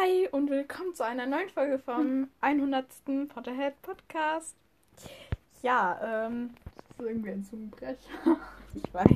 [0.00, 2.86] Hi und willkommen zu einer neuen Folge vom 100.
[3.28, 4.56] Potterhead Podcast.
[5.62, 7.98] Ja, ähm, das ist irgendwie ein Zungenbrecher.
[8.74, 9.06] Ich weiß.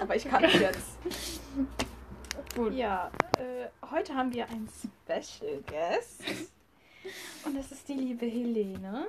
[0.00, 0.98] Aber ich kann es jetzt.
[2.54, 2.74] Gut.
[2.74, 6.22] Ja, äh, heute haben wir einen Special Guest.
[7.46, 9.06] Und das ist die liebe Helene.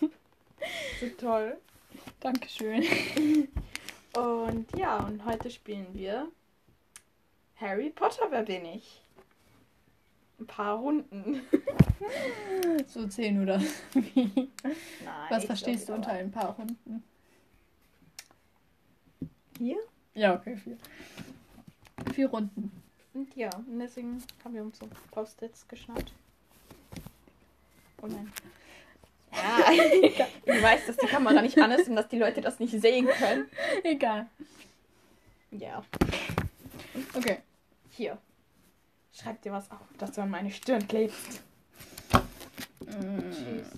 [0.00, 1.58] So toll.
[2.18, 2.82] Dankeschön.
[4.16, 6.26] Und ja, und heute spielen wir
[7.60, 9.05] Harry Potter, wer bin ich?
[10.38, 11.42] Ein paar Runden.
[12.88, 13.60] So zehn oder
[13.94, 14.30] wie?
[14.62, 17.02] Nein, Was verstehst du unter ein paar Runden?
[19.58, 19.78] Hier?
[20.14, 20.76] Ja, okay, vier.
[22.14, 22.70] Vier Runden.
[23.14, 26.12] Und ja, und deswegen haben wir uns so Post-its geschnappt.
[28.02, 28.30] Oh nein.
[29.32, 29.72] Ja,
[30.44, 33.06] ich weiß, dass die Kamera nicht an ist und dass die Leute das nicht sehen
[33.06, 33.48] können.
[33.82, 34.26] Egal.
[35.50, 35.82] Ja.
[37.14, 37.38] Okay.
[37.90, 38.18] Hier.
[39.18, 41.42] Schreib dir was auf, dass du an meine Stirn klebst.
[42.84, 43.70] Tschüss.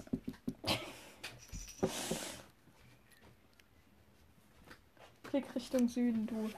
[5.31, 6.51] Blick Richtung Süden, du.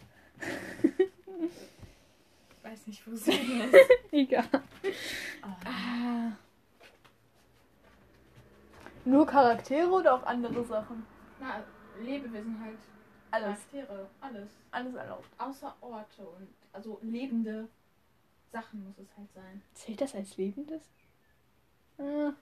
[0.88, 3.76] Ich weiß nicht, wo Süden ist.
[4.12, 4.48] Egal.
[5.42, 5.56] Ah.
[5.66, 6.32] Ah.
[9.04, 11.04] Nur Charaktere oder auch andere Sachen?
[11.38, 11.62] Na,
[12.00, 12.78] Lebewesen halt.
[13.30, 13.58] Alles.
[13.70, 14.48] Charaktere, alles.
[14.70, 15.28] Alles erlaubt.
[15.36, 17.68] Außer Orte und also lebende
[18.52, 19.62] Sachen muss es halt sein.
[19.74, 20.82] Zählt das als Lebendes?
[21.98, 22.32] Ah.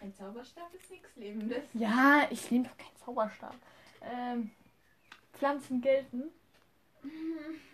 [0.00, 1.64] Ein Zauberstab ist nichts Lebendes.
[1.72, 3.54] Ja, ich nehme doch keinen Zauberstab.
[4.02, 4.50] Ähm,
[5.32, 6.24] Pflanzen gelten?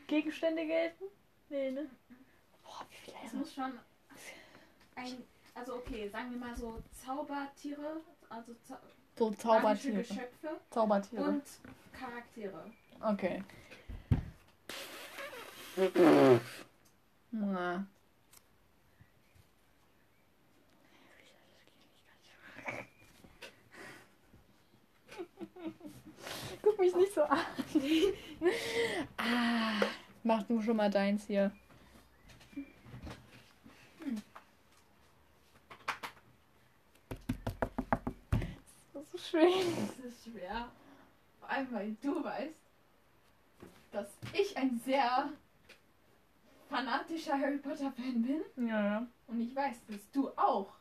[0.07, 1.05] Gegenstände gelten?
[1.49, 1.91] Nee, ne?
[2.63, 3.73] Boah, wie viele Es muss schon
[4.95, 5.23] ein,
[5.55, 8.77] also okay, sagen wir mal so Zaubertiere, also Zau
[9.17, 9.99] So Zaubertiere.
[9.99, 11.25] Geschöpfe Zaubertiere.
[11.25, 11.43] und
[11.93, 12.71] Charaktere.
[13.01, 13.43] Okay.
[26.61, 27.39] Guck mich nicht so an.
[29.17, 29.81] ah,
[30.23, 31.51] mach du schon mal deins hier.
[38.93, 39.51] Das ist so schön.
[39.97, 40.69] Das ist schwer.
[41.39, 42.61] Vor allem, weil du weißt,
[43.93, 45.33] dass ich ein sehr
[46.71, 48.43] fanatischer Harry Potter Fan bin.
[48.69, 49.07] Ja, ja.
[49.27, 50.73] Und ich weiß, dass du auch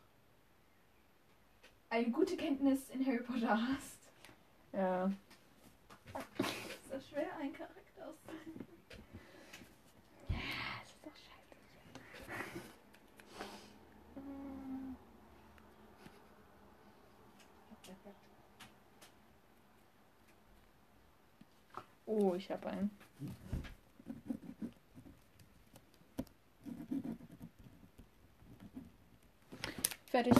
[1.89, 3.99] eine gute Kenntnis in Harry Potter hast.
[4.71, 5.11] Ja.
[6.37, 8.67] Es ist so schwer, einen Charakter auszusuchen.
[10.27, 10.37] Das
[10.85, 11.55] ist doch scheiße.
[22.05, 22.98] Oh, ich habe einen.
[30.11, 30.33] Fertig.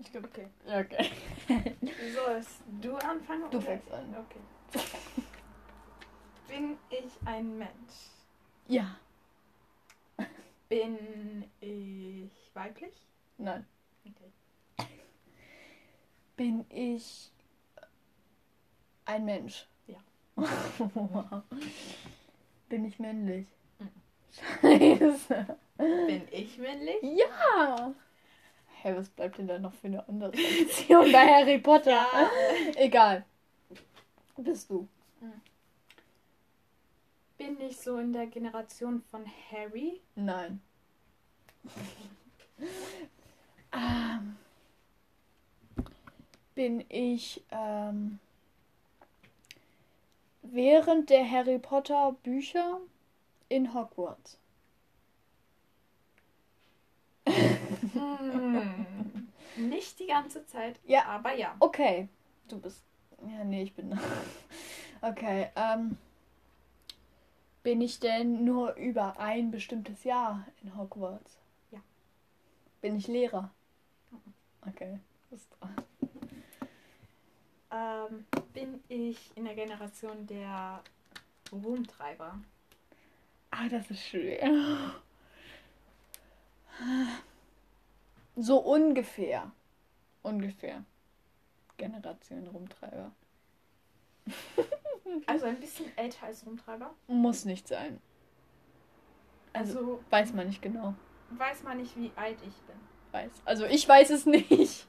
[0.00, 0.48] Ich glaube, Okay.
[0.66, 1.10] ja, okay.
[2.14, 3.50] Sollst du anfangen?
[3.50, 3.66] Du oder?
[3.66, 4.14] fängst an.
[4.14, 4.80] Okay.
[6.48, 8.10] Bin ich ein Mensch?
[8.68, 8.96] Ja.
[10.68, 12.92] Bin ich weiblich?
[13.38, 13.66] Nein.
[14.04, 14.88] Okay.
[16.36, 17.32] Bin ich
[19.06, 19.66] ein Mensch?
[19.86, 19.98] Ja.
[22.68, 23.46] Bin ich männlich?
[23.78, 23.88] Mhm.
[24.60, 25.56] Scheiße.
[25.78, 26.96] Bin ich männlich?
[27.02, 27.94] Ja.
[28.82, 32.06] Hä, was bleibt denn da noch für eine andere Option bei Harry Potter?
[32.76, 33.24] Egal.
[34.36, 34.86] Bist du?
[37.38, 40.00] Bin ich so in der Generation von Harry?
[40.16, 40.60] Nein.
[43.72, 44.36] ähm,
[46.56, 48.18] bin ich ähm,
[50.42, 52.80] während der Harry Potter Bücher
[53.48, 54.38] in Hogwarts?
[57.92, 59.28] Hm.
[59.56, 61.04] Nicht die ganze Zeit, Ja.
[61.04, 61.54] aber ja.
[61.60, 62.08] Okay.
[62.48, 62.82] Du bist.
[63.28, 63.98] Ja, nee, ich bin.
[65.02, 65.50] okay.
[65.56, 65.96] Ähm,
[67.62, 71.38] bin ich denn nur über ein bestimmtes Jahr in Hogwarts?
[71.70, 71.80] Ja.
[72.80, 73.50] Bin ich Lehrer?
[74.66, 74.98] Okay.
[75.30, 75.74] du bist dran.
[77.70, 80.82] Ähm, bin ich in der Generation der
[81.52, 82.38] Ruhmtreiber?
[83.50, 84.94] Ah, das ist schwer.
[88.36, 89.50] So ungefähr.
[90.22, 90.84] Ungefähr.
[91.76, 93.12] Generation Rumtreiber.
[95.26, 96.94] Also ein bisschen älter als Rumtreiber.
[97.06, 98.00] Muss nicht sein.
[99.52, 100.94] Also, Also weiß man nicht genau.
[101.30, 102.76] weiß man nicht, wie alt ich bin.
[103.12, 103.30] Weiß.
[103.44, 104.86] Also ich weiß es nicht.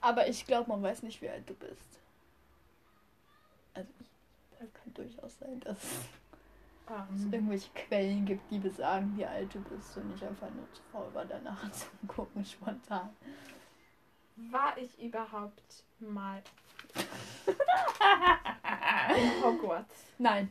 [0.00, 2.00] Aber ich glaube, man weiß nicht, wie alt du bist.
[3.74, 4.08] Also ich,
[4.58, 6.00] da kann durchaus sein, dass es
[6.90, 10.82] Ähm, irgendwelche Quellen gibt, die besagen, wie alt du bist und ich einfach nur zu
[10.92, 13.08] faul war, danach zu gucken, spontan.
[14.36, 16.42] war ich überhaupt mal
[19.10, 20.04] in Hogwarts?
[20.18, 20.50] Nein.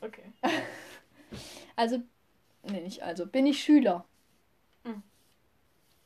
[0.00, 0.32] Okay.
[1.74, 2.02] Also,
[2.64, 3.24] nee, nicht also.
[3.24, 4.04] Bin ich Schüler?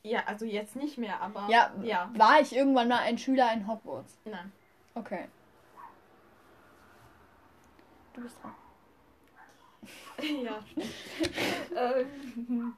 [0.06, 2.08] Ja, also jetzt nicht mehr, aber Ja, ja.
[2.14, 4.17] War ich irgendwann mal ein Schüler in Hogwarts?
[4.25, 4.52] Nein.
[4.94, 5.26] Okay.
[8.14, 8.55] Du bist dran.
[10.44, 10.64] ja.
[11.76, 12.76] ähm,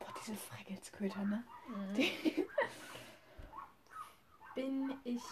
[0.00, 1.44] Boah, diese Freckelsköter, ne?
[4.56, 5.22] bin ich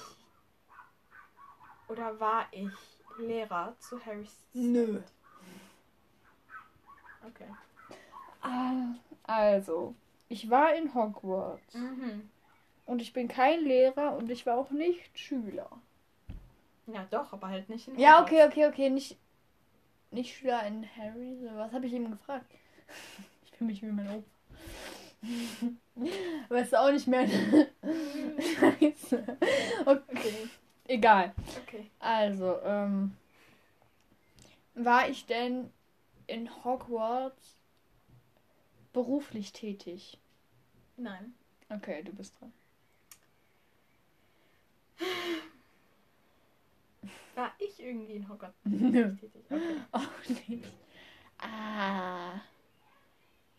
[1.91, 2.73] oder war ich
[3.19, 4.37] Lehrer zu Harrys?
[4.55, 5.01] Nö.
[7.27, 7.49] Okay.
[8.43, 8.95] Ah,
[9.25, 9.95] Also,
[10.29, 11.75] ich war in Hogwarts.
[11.75, 12.31] Mhm.
[12.87, 15.71] Und ich bin kein Lehrer und ich war auch nicht Schüler.
[16.87, 18.33] Ja, doch, aber halt nicht in Ja, Hogwarts.
[18.33, 18.91] okay, okay, okay.
[18.91, 19.17] Nicht,
[20.11, 21.37] nicht Schüler in Harry.
[21.55, 22.51] Was habe ich ihm gefragt?
[23.45, 24.25] Ich fühle mich wie mein Opa.
[26.49, 27.29] Weißt du auch nicht mehr.
[28.39, 29.37] Scheiße.
[29.85, 30.49] Okay, Okay,
[30.91, 31.33] egal.
[31.63, 31.91] okay.
[31.99, 33.17] Also, ähm.
[34.75, 35.71] War ich denn
[36.27, 37.57] in Hogwarts
[38.93, 40.19] beruflich tätig?
[40.97, 41.35] Nein.
[41.69, 42.53] Okay, du bist dran.
[47.35, 49.15] War ich irgendwie in Hogwarts Nö.
[49.17, 49.45] tätig?
[49.51, 49.81] Okay.
[49.93, 50.65] Auch nicht.
[51.39, 52.41] Ah.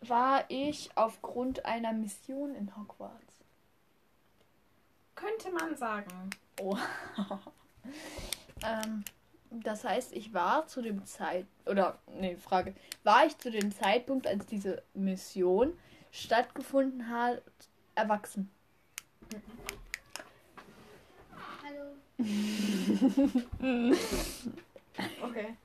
[0.00, 3.34] War ich aufgrund einer Mission in Hogwarts?
[5.14, 6.30] Könnte man sagen.
[6.62, 6.76] Oh.
[8.64, 9.04] ähm,
[9.50, 14.28] das heißt, ich war zu dem Zeit oder nee, Frage, war ich zu dem Zeitpunkt,
[14.28, 15.76] als diese Mission
[16.12, 17.42] stattgefunden hat,
[17.94, 18.50] erwachsen?
[21.64, 21.96] Hallo.
[25.22, 25.56] Okay.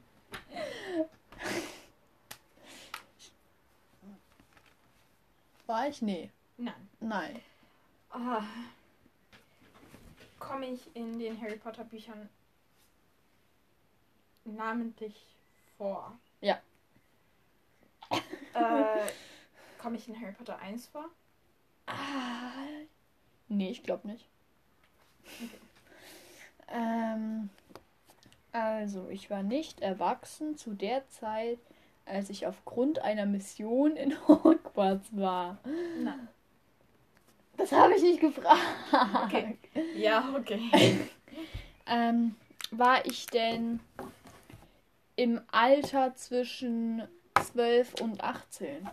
[5.65, 6.01] War ich?
[6.01, 6.31] Nee.
[6.57, 6.89] Nein.
[7.01, 7.41] Nein.
[8.09, 8.41] Ah.
[10.39, 12.29] Komme ich in den Harry Potter Büchern
[14.45, 15.15] namentlich
[15.77, 16.17] vor?
[16.41, 16.59] Ja.
[18.53, 19.11] Äh,
[19.77, 21.05] Komme ich in Harry Potter 1 vor?
[21.85, 22.51] Ah,
[23.47, 24.27] nee, ich glaube nicht.
[25.25, 25.59] Okay.
[26.69, 27.49] Ähm,
[28.51, 31.59] also, ich war nicht erwachsen zu der Zeit,
[32.05, 35.57] als ich aufgrund einer Mission in Hogwarts war.
[35.63, 36.27] Nein.
[37.57, 38.59] Das habe ich nicht gefragt.
[39.25, 39.57] Okay.
[39.95, 40.61] Ja, okay.
[41.89, 42.35] Ähm,
[42.71, 43.79] war ich denn
[45.15, 47.07] im Alter zwischen
[47.41, 48.83] 12 und 18?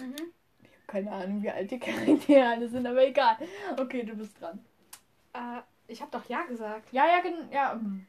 [0.00, 0.14] Mhm.
[0.60, 3.36] Ich habe keine Ahnung, wie alt die Charaktere alle sind, aber egal.
[3.78, 4.58] Okay, du bist dran.
[5.32, 6.92] Äh, ich habe doch ja gesagt.
[6.92, 7.22] Ja, ja,
[7.52, 7.72] ja.
[7.74, 8.06] hm.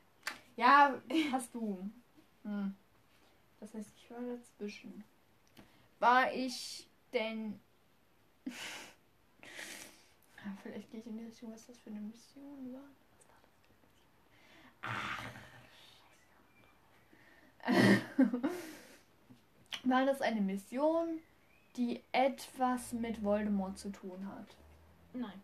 [0.56, 0.96] Ja,
[1.32, 1.89] hast du.
[2.44, 2.75] Hm.
[3.60, 5.03] Das heißt, ich war dazwischen.
[6.00, 7.60] War ich denn.
[10.45, 12.83] Ah, Vielleicht gehe ich in die Richtung, was das für eine Mission war.
[13.17, 13.35] Was war
[18.33, 18.51] das?
[19.83, 21.19] War das eine Mission,
[21.75, 24.47] die etwas mit Voldemort zu tun hat?
[25.13, 25.41] Nein.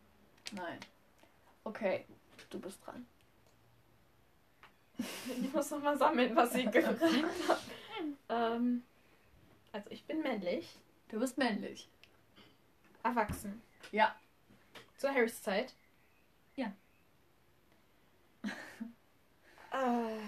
[0.54, 0.80] Nein.
[1.64, 2.06] Okay,
[2.50, 3.06] du bist dran.
[4.98, 7.02] Ich muss noch mal sammeln, was ich gefragt
[7.48, 7.60] habe.
[8.30, 8.84] Ähm,
[9.72, 10.76] also ich bin männlich,
[11.10, 11.88] Du bist männlich.
[13.04, 13.62] erwachsen.
[13.92, 14.16] Ja.
[15.00, 15.74] Zu Harrys Zeit.
[16.58, 16.74] Ja.
[19.72, 20.20] äh,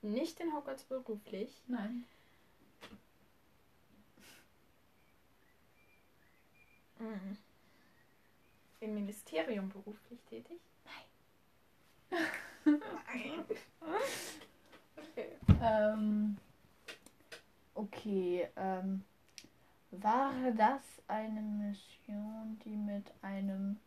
[0.00, 1.50] nicht in Hogwarts beruflich.
[1.66, 2.04] Nein.
[7.00, 7.36] Mhm.
[8.78, 10.60] Im Ministerium beruflich tätig?
[12.10, 12.30] Nein.
[12.64, 13.44] Nein.
[14.96, 15.36] okay.
[15.60, 16.38] Ähm,
[17.74, 19.02] okay, ähm,
[19.90, 23.78] war das eine Mission, die mit einem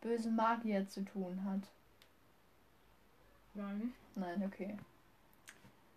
[0.00, 1.62] bösen Magier zu tun hat?
[3.54, 3.92] Nein.
[4.14, 4.76] Nein, okay.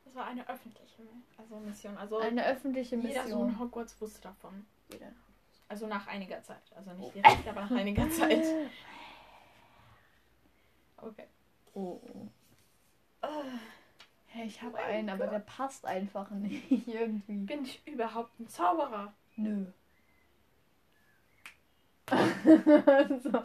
[0.05, 1.03] Das war eine öffentliche
[1.37, 1.97] also Mission.
[1.97, 3.59] Also Eine öffentliche jeder Sohn Mission.
[3.59, 4.65] Hogwarts wusste davon.
[4.91, 5.11] Jeder.
[5.67, 6.63] Also nach einiger Zeit.
[6.75, 6.95] Also Oh.
[6.95, 8.43] nicht direkt, aber nach einiger Zeit.
[10.97, 11.27] Okay.
[11.73, 12.27] Oh, oh.
[13.21, 13.27] Äh,
[14.31, 17.45] Hey, ich habe Mein einen, aber der passt einfach nicht irgendwie.
[17.45, 19.11] bin ich überhaupt ein Zauberer?
[19.39, 19.65] Nö.
[23.23, 23.43] so.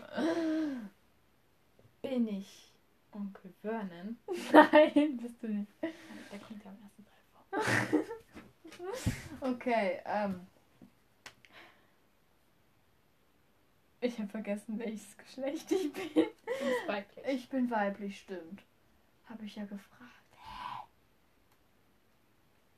[2.03, 2.73] Bin ich
[3.13, 4.19] Onkel Vernon?
[4.53, 5.73] Nein, bist du nicht.
[5.81, 8.05] Der kommt ja im ersten Teil vor.
[9.51, 10.47] Okay, ähm.
[14.01, 16.09] Ich habe vergessen, welches Geschlecht ich bin.
[16.15, 17.25] Du bist weiblich.
[17.27, 18.63] Ich bin weiblich, stimmt.
[19.27, 20.11] Habe ich ja gefragt.
[20.33, 20.83] Hä?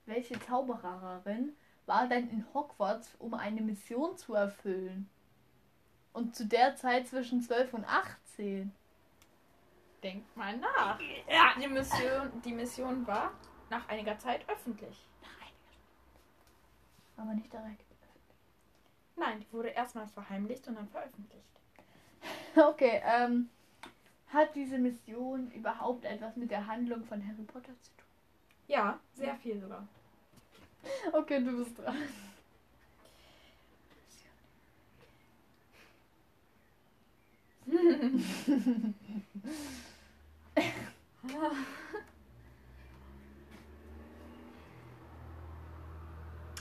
[0.05, 1.57] Welche Zaubererin
[1.87, 5.09] war denn in Hogwarts, um eine Mission zu erfüllen?
[6.13, 8.73] Und zu der Zeit zwischen 12 und 18.
[10.03, 10.99] Denk mal nach.
[11.29, 13.33] Ja, die Mission, die Mission war
[13.71, 15.07] nach einiger Zeit öffentlich.
[17.17, 17.85] Aber nicht direkt.
[19.17, 21.45] Nein, die wurde erstmals verheimlicht und dann veröffentlicht.
[22.57, 23.51] Okay, ähm.
[24.33, 28.07] Hat diese Mission überhaupt etwas mit der Handlung von Harry Potter zu tun?
[28.67, 29.87] Ja, sehr viel sogar.
[31.13, 31.97] Okay, du bist dran.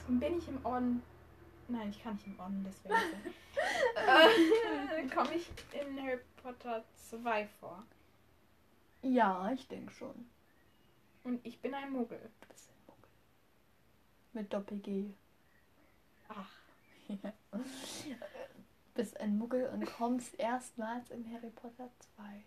[0.07, 1.01] Bin ich im Orden?
[1.67, 2.95] Nein, ich kann nicht im Orden, deswegen.
[3.95, 7.83] äh, Komme ich in Harry Potter 2 vor.
[9.01, 10.29] Ja, ich denke schon.
[11.23, 12.31] Und ich bin ein ein Muggel.
[14.35, 15.13] Mit Doppel-G.
[16.29, 16.49] Ach,
[18.93, 22.43] Bist ein Muggel und kommst erstmals in Harry Potter 2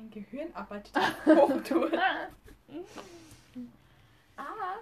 [0.00, 2.00] mein Gehirn arbeitet auf Hochtouren.
[4.36, 4.76] ah.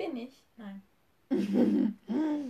[0.00, 0.42] Bin ich?
[0.56, 0.82] Nein.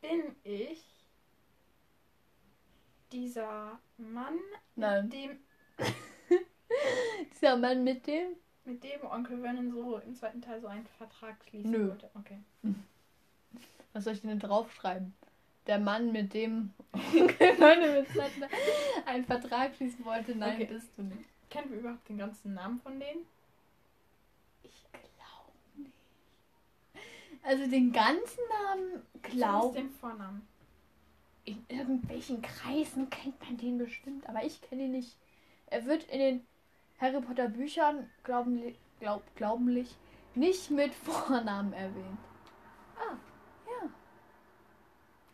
[0.00, 0.82] Bin ich
[3.12, 4.38] dieser Mann,
[4.76, 5.04] Nein.
[5.04, 5.38] mit dem,
[7.32, 8.36] Dieser Mann mit dem?
[8.64, 11.88] mit dem Onkel Vernon so im zweiten Teil so einen Vertrag schließen Nö.
[11.88, 12.10] wollte?
[12.14, 12.38] Okay.
[13.98, 15.12] Was soll ich denn draufschreiben?
[15.66, 16.72] Der Mann mit dem
[19.06, 20.36] einen Vertrag schließen wollte.
[20.36, 20.66] Nein, Okay.
[20.66, 21.24] bist du nicht.
[21.50, 23.26] Kennen wir überhaupt den ganzen Namen von denen?
[24.62, 25.92] Ich glaube nicht.
[27.42, 30.46] Also den ganzen Namen Zumindest glaub den Vornamen.
[31.44, 35.16] in irgendwelchen Kreisen kennt man den bestimmt, aber ich kenne ihn nicht.
[35.66, 36.46] Er wird in den
[37.00, 38.62] Harry Potter Büchern glauben,
[39.00, 39.96] glaub, glaubenlich
[40.36, 42.18] nicht mit Vornamen erwähnt.
[42.96, 43.16] Ah.
[43.66, 43.90] Ja.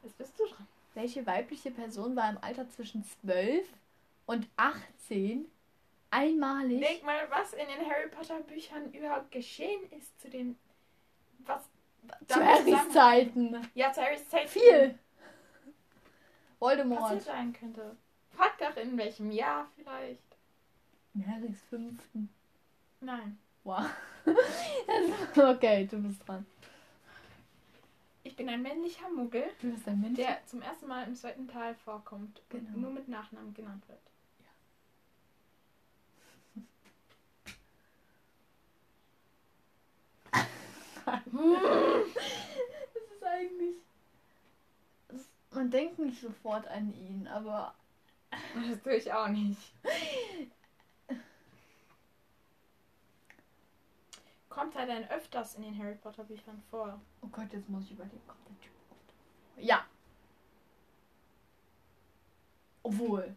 [0.04, 0.66] Jetzt bist du dran.
[0.92, 3.66] Welche weibliche Person war im Alter zwischen 12
[4.26, 5.46] und 18
[6.10, 6.80] einmalig?
[6.80, 10.56] Denk mal, was in den Harry Potter Büchern überhaupt geschehen ist zu den.
[11.38, 11.62] Was.
[12.28, 13.68] zu Harrys Zeiten.
[13.74, 14.48] Ja, zu Harrys Zeit.
[14.48, 14.98] Viel.
[16.58, 17.00] Voldemort.
[17.00, 17.96] passiert sein könnte.
[18.30, 20.20] Frag doch in welchem Jahr vielleicht.
[21.14, 22.28] In Harrys fünften.
[23.00, 23.38] Nein.
[23.64, 23.86] Wow.
[25.36, 26.44] okay, du bist dran.
[28.24, 30.16] Ich bin ein männlicher Muggel, Du bist ein Mensch.
[30.16, 32.78] der zum ersten Mal im zweiten Teil vorkommt und Genau.
[32.78, 34.00] nur mit Nachnamen genannt wird.
[42.94, 43.76] Das ist eigentlich.
[45.08, 47.74] das- Man denkt nicht sofort an ihn, aber.
[48.54, 49.60] Das tue ich auch nicht.
[54.54, 57.00] Kommt er denn öfters in den Harry Potter Büchern vor?
[57.22, 59.12] Oh Gott, jetzt muss ich überlegen, kommt der Typ oft.
[59.56, 59.84] Ja.
[62.84, 63.36] Obwohl.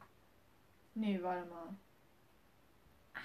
[0.94, 1.76] Nee, warte mal.
[3.16, 3.22] Ach,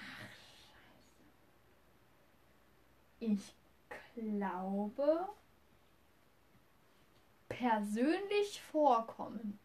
[3.19, 3.31] scheiße.
[3.31, 3.53] Ich
[4.15, 5.29] glaube.
[7.47, 9.59] Persönlich vorkommen.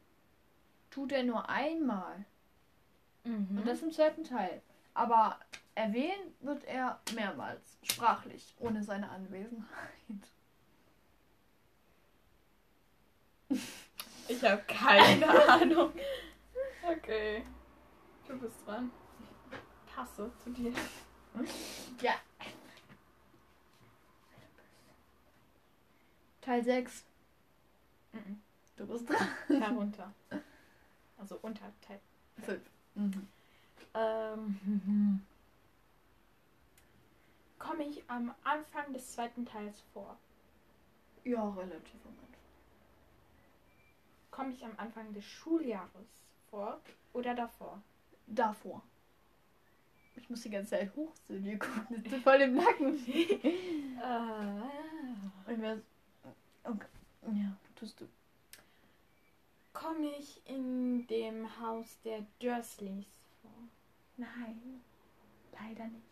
[0.91, 2.27] Tut er nur einmal.
[3.25, 3.57] Mhm.
[3.59, 4.61] Und das im zweiten Teil.
[4.93, 5.41] Aber
[5.79, 7.79] erwähnt wird er mehrmals.
[7.85, 8.55] Sprachlich.
[8.59, 9.63] Ohne seine Anwesenheit.
[14.27, 15.93] Ich habe keine Ahnung.
[16.83, 17.45] Okay.
[18.27, 18.91] Du bist dran.
[19.87, 20.73] Ich passe zu dir.
[22.03, 22.15] Ja.
[26.41, 27.05] Teil 6.
[28.13, 28.43] Mhm.
[28.77, 29.29] Du bist dran.
[29.63, 30.13] Herunter.
[31.19, 32.01] Also Unterteil.
[32.45, 32.61] 5.
[32.95, 33.29] Mhm.
[33.95, 35.23] Ähm,
[37.59, 40.17] komme ich am Anfang des zweiten Teils vor?
[41.25, 42.29] Ja, relativ am Anfang.
[44.31, 46.09] Komme ich am Anfang des Schuljahres
[46.51, 46.81] vor
[47.13, 47.83] oder davor?
[48.27, 48.83] davor.
[50.17, 52.03] Ich muss die ganze Zeit hoch zu dir gucken.
[52.05, 52.87] Das ist voll im Nacken.
[55.47, 55.83] Und wir-
[56.65, 56.87] okay.
[57.33, 58.07] Ja, tust du.
[59.73, 63.07] Komme ich in dem Haus der Dursleys
[63.41, 63.51] vor?
[64.19, 64.83] Nein,
[65.53, 66.08] leider nicht.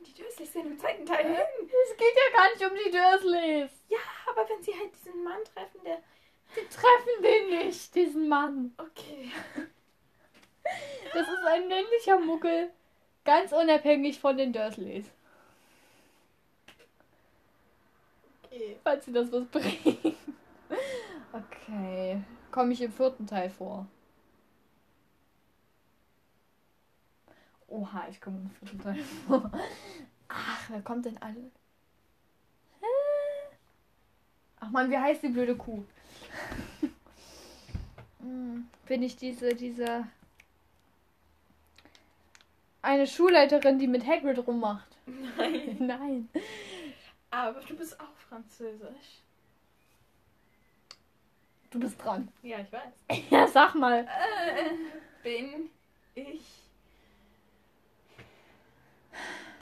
[0.00, 1.68] Wo gehen die Dursleys denn im zweiten Teil hin?
[1.90, 3.70] Es geht ja gar nicht um die Dursleys.
[3.88, 3.98] Ja,
[4.30, 6.02] aber wenn sie halt diesen Mann treffen, der.
[6.56, 8.74] Die treffen den nicht, diesen Mann.
[8.76, 9.30] Okay.
[11.12, 12.70] Das ist ein männlicher Muggel.
[13.24, 15.06] Ganz unabhängig von den Dursleys.
[18.44, 18.78] Okay.
[18.82, 20.16] Falls sie das was bringt.
[21.32, 22.20] Okay.
[22.50, 23.86] Komme ich im vierten Teil vor?
[27.70, 29.50] Oha, ich komme vierten Teil vor.
[30.28, 31.50] Ach, wer kommt denn alle?
[34.58, 35.82] Ach man, wie heißt die blöde Kuh?
[38.20, 40.06] Hm, Bin ich diese, diese.
[42.82, 44.88] Eine Schulleiterin, die mit Hagrid rummacht?
[45.06, 45.76] Nein.
[45.80, 46.28] Nein.
[47.30, 49.22] Aber du bist auch Französisch.
[51.70, 52.28] Du bist dran.
[52.42, 52.92] Ja, ich weiß.
[53.30, 54.00] Ja, sag mal.
[54.06, 55.70] Äh, bin
[56.14, 56.42] ich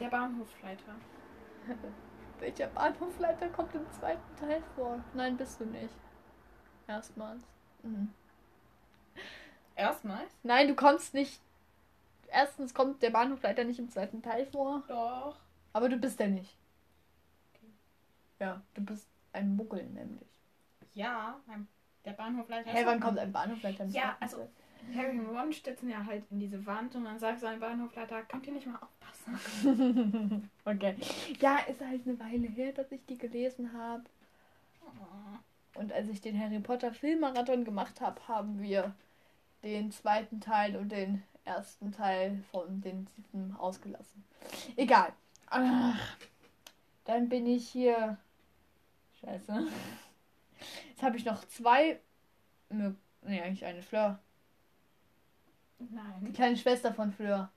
[0.01, 0.95] der Bahnhofleiter?
[2.39, 5.03] Welcher Bahnhofleiter kommt im zweiten Teil vor?
[5.15, 5.95] Nein, bist du nicht.
[6.87, 7.43] Erstmals.
[7.83, 8.13] Mhm.
[9.75, 10.31] Erstmals?
[10.43, 11.41] Nein, du kommst nicht.
[12.29, 15.37] Erstens kommt der Bahnhofleiter nicht im zweiten Teil vor, Doch.
[15.73, 16.57] aber du bist der nicht.
[18.39, 20.29] Ja, du bist ein Muggel nämlich.
[20.95, 21.41] Ja,
[22.05, 22.73] der Bahnhofleiter.
[22.73, 24.49] Ist wann kommt ein Bahnhofleiter im Ja, zweiten also- Teil?
[24.95, 28.47] Harry und Ron stützen ja halt in diese Wand und dann sagt sein Bahnhofleiter, könnt
[28.47, 30.51] ihr nicht mal aufpassen?
[30.65, 30.97] okay.
[31.41, 34.05] Ja, ist halt eine Weile her, dass ich die gelesen habe.
[35.75, 38.95] Und als ich den Harry Potter Filmmarathon gemacht habe, haben wir
[39.63, 44.25] den zweiten Teil und den ersten Teil von den siebten ausgelassen.
[44.77, 45.13] Egal.
[45.51, 46.17] Ach,
[47.05, 48.19] dann bin ich hier.
[49.21, 49.69] Scheiße.
[50.91, 52.01] Jetzt habe ich noch zwei.
[52.69, 54.19] Nee, eigentlich eine Fleur.
[55.79, 56.33] Die Nein.
[56.33, 57.51] kleine Schwester von Fleur.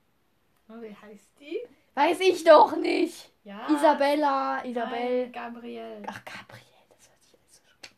[0.67, 1.60] Wie heißt die?
[1.95, 3.29] Weiß ich doch nicht.
[3.43, 3.67] Ja.
[3.67, 5.23] Isabella, Isabel.
[5.23, 6.03] Nein, Gabrielle.
[6.07, 7.95] Ach, Gabriel, das hört sich alles so schlimm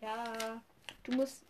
[0.00, 0.62] Ja.
[1.04, 1.44] Du musst.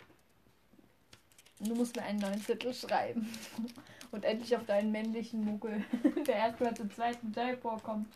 [1.61, 3.33] Du musst mir einen neuen Zettel schreiben.
[4.11, 5.85] Und endlich auf deinen männlichen Muggel,
[6.27, 8.13] der erstmal zum zweiten Teil vorkommt.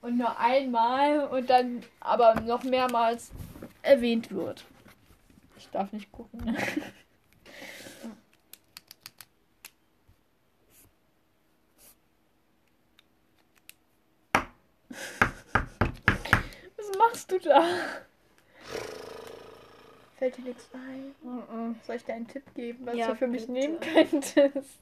[0.00, 3.32] Und nur einmal und dann aber noch mehrmals
[3.82, 4.64] erwähnt wird.
[5.58, 6.56] Ich darf nicht gucken.
[16.98, 17.64] Was machst du da?
[20.16, 21.76] Fällt dir nichts ein?
[21.86, 23.52] Soll ich dir einen Tipp geben, was Ja, du für mich bitte.
[23.52, 24.80] nehmen könntest?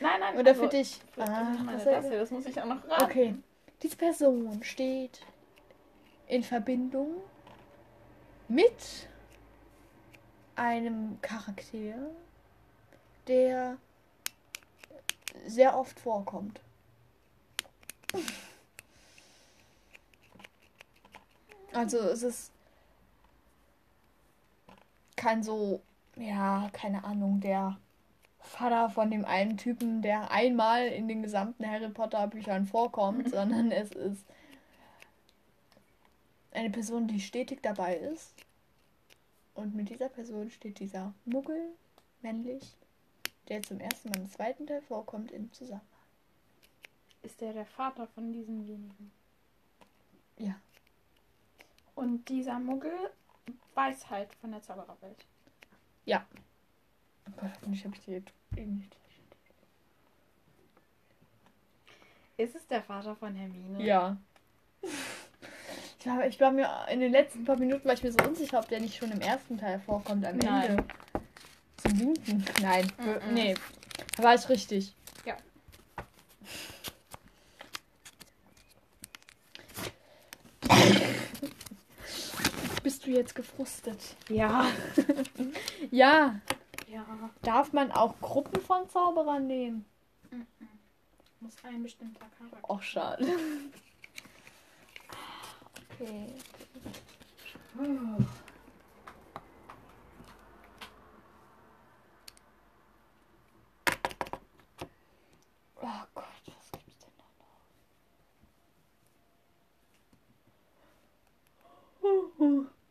[0.00, 0.36] Nein, nein.
[0.36, 1.00] Oder also, für dich?
[1.14, 3.04] Das, Ah, was soll- Tasse, das muss ich auch noch raten.
[3.04, 3.34] okay.
[3.82, 5.20] Diese Person steht
[6.26, 7.20] in Verbindung
[8.48, 9.08] mit
[10.56, 12.10] einem Charakter,
[13.28, 13.76] der
[15.46, 16.60] sehr oft vorkommt.
[21.72, 22.52] Also es ist
[25.16, 25.80] kein so,
[26.16, 27.78] ja, keine Ahnung, der
[28.40, 33.70] Vater von dem einen Typen, der einmal in den gesamten Harry Potter Büchern vorkommt, sondern
[33.70, 34.24] es ist
[36.52, 38.34] eine Person, die stetig dabei ist.
[39.54, 41.70] Und mit dieser Person steht dieser Muggel,
[42.20, 42.74] männlich,
[43.48, 45.86] der zum ersten Mal im zweiten Teil vorkommt, im Zusammenhang.
[47.22, 49.12] Ist der der Vater von diesen wenigen?
[50.38, 50.56] Ja.
[51.94, 52.92] Und dieser Muggel
[53.74, 55.26] weiß halt von der Zaubererwelt.
[57.36, 58.96] Gott, hoffentlich habe ich die jetzt eh nicht.
[62.36, 63.84] Ist es der Vater von Hermine?
[63.84, 64.16] Ja.
[65.98, 68.58] Ich war, ich war mir in den letzten paar Minuten war ich mir so unsicher,
[68.58, 70.70] ob der nicht schon im ersten Teil vorkommt am Nein.
[70.70, 70.84] Ende.
[71.76, 72.44] Zum Winken.
[72.60, 72.90] Nein.
[72.98, 73.34] Mhm.
[73.34, 73.54] Nee.
[74.16, 74.94] Da war ich richtig.
[75.24, 75.36] Ja.
[82.82, 84.16] Bist du jetzt gefrustet?
[84.28, 84.66] Ja.
[85.90, 86.40] Ja.
[86.88, 87.04] Ja.
[87.42, 89.84] Darf man auch Gruppen von Zauberern nehmen?
[91.40, 92.70] Muss ein bestimmter Charakter.
[92.70, 93.26] Och, schade.
[96.00, 96.26] Okay.
[105.80, 107.60] Oh Gott, was gibt's denn da noch?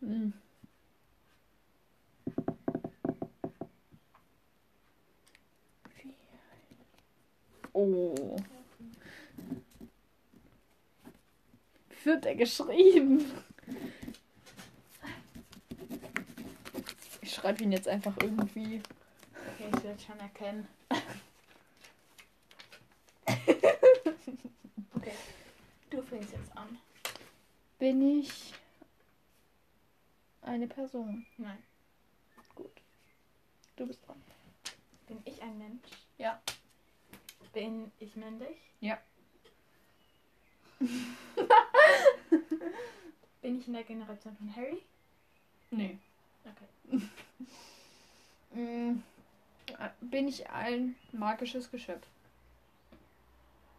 [0.02, 0.34] Hm.
[5.96, 6.14] Vier.
[7.84, 8.38] Oh.
[12.04, 13.26] Wird er geschrieben?
[17.22, 18.84] Ich schreibe ihn jetzt einfach irgendwie.
[19.34, 20.68] Okay, ich werde schon erkennen.
[24.96, 25.16] okay.
[25.90, 26.78] Du fängst jetzt an.
[27.80, 28.54] Bin ich
[30.44, 31.26] eine Person?
[31.38, 31.58] Nein.
[32.54, 32.80] Gut.
[33.76, 34.22] Du bist dran.
[35.08, 35.90] Bin ich ein Mensch?
[36.20, 36.40] Ja.
[37.54, 38.58] Bin ich männlich?
[38.80, 38.98] Ja.
[43.42, 44.82] Bin ich in der Generation von Harry?
[45.72, 45.98] Nee.
[46.46, 47.02] Okay.
[48.54, 49.02] Mm,
[49.68, 52.06] äh, Bin ich ein magisches Geschöpf?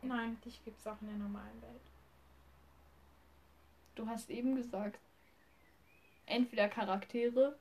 [0.01, 1.83] Nein, dich gibt es auch in der normalen Welt.
[3.95, 4.99] Du hast eben gesagt,
[6.25, 7.59] entweder Charaktere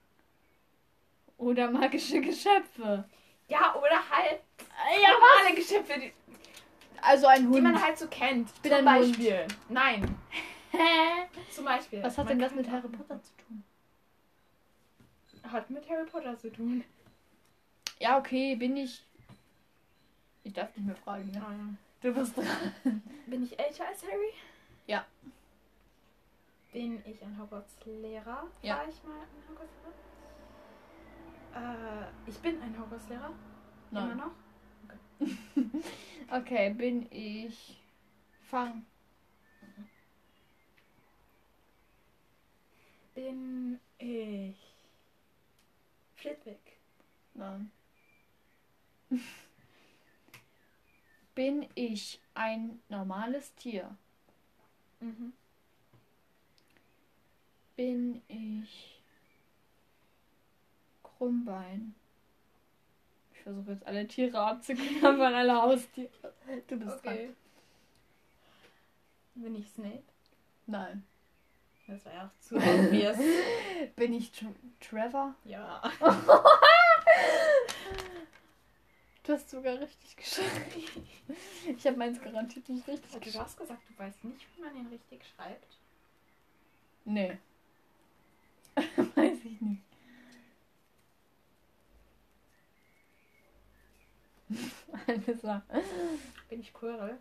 [1.38, 3.04] oder magische Geschöpfe.
[3.52, 4.40] Ja, oder halt
[5.02, 6.14] Ja, normale Geschöpfe, die,
[7.02, 7.64] Also ein die Hund.
[7.64, 8.50] man halt so kennt.
[8.62, 9.08] bin Zum ein Hund.
[9.12, 9.48] Beispiel.
[9.70, 10.18] Nein.
[10.72, 11.28] Hä?
[11.52, 12.02] Zum Beispiel.
[12.02, 13.64] Was hat Man denn das mit Harry Potter zu tun?
[15.52, 16.84] Hat mit Harry Potter zu tun.
[18.00, 19.04] Ja, okay, bin ich.
[20.44, 21.44] Ich darf nicht mehr fragen, ne?
[21.46, 21.68] Ah, ja.
[22.02, 23.02] Du bist dran.
[23.28, 24.34] Bin ich älter als Harry?
[24.88, 25.06] Ja.
[26.72, 28.48] Bin ich ein Hogwarts-Lehrer?
[28.62, 28.78] Ja.
[28.78, 29.94] War ich mal ein Hogwarts-Lehrer?
[31.54, 32.74] Äh, ich bin ein.
[32.76, 33.36] Immer
[33.92, 34.18] Nein.
[34.18, 34.32] noch?
[36.34, 37.78] Okay, bin ich.
[38.50, 38.86] Fang.
[43.14, 44.56] Bin ich
[46.16, 46.80] Flitwick?
[47.34, 47.70] Nein.
[51.36, 53.98] Bin ich ein normales Tier?
[55.00, 55.34] Mhm.
[57.76, 59.01] Bin ich
[61.22, 61.94] Krummbein?
[63.36, 66.10] Ich versuche jetzt alle Tiere abzuklappern, alle Haustiere.
[66.66, 67.36] Du bist dran.
[69.36, 70.02] Bin ich Snape?
[70.66, 71.06] Nein.
[71.86, 73.18] Das war ja auch zu obvious.
[73.96, 74.48] Bin ich Tr
[74.80, 75.36] Trevor?
[75.44, 75.82] ja.
[79.24, 81.08] Du hast sogar richtig geschrieben.
[81.78, 83.46] Ich habe meins garantiert nicht richtig Du geschrieben.
[83.46, 85.78] hast gesagt, du weißt nicht, wie man ihn richtig schreibt.
[87.06, 87.38] Nee.
[89.16, 89.84] Weiß ich nicht.
[95.08, 95.64] Alles klar.
[96.50, 97.18] Bin ich Quirrell?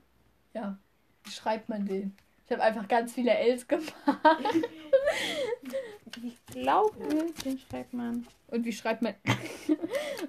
[0.55, 0.79] Ja.
[1.25, 2.17] Wie schreibt man den?
[2.47, 3.93] Ich habe einfach ganz viele Ls gemacht.
[6.23, 6.97] Ich glaube,
[7.45, 8.27] den schreibt man.
[8.49, 9.15] Und wie schreibt man.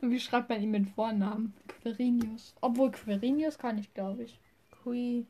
[0.01, 1.53] Und wie schreibt man ihn mit Vornamen?
[1.67, 2.53] Quirinius.
[2.61, 4.39] Obwohl Quirinius kann ich, glaube ich.
[4.83, 5.25] Qui.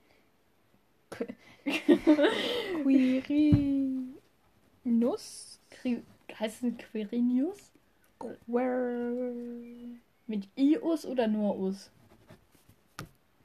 [4.83, 5.59] Quirinus?
[5.69, 6.03] Qui
[6.37, 7.71] heißt es Quirinius?
[8.19, 9.99] Quirrell.
[10.31, 11.91] Mit Ius oder nur Us?